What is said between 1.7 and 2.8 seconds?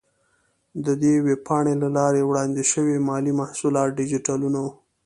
له لارې وړاندې